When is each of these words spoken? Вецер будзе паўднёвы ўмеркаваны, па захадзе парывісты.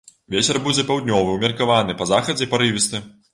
Вецер 0.35 0.57
будзе 0.67 0.85
паўднёвы 0.87 1.35
ўмеркаваны, 1.35 1.97
па 2.01 2.09
захадзе 2.13 2.49
парывісты. 2.57 3.05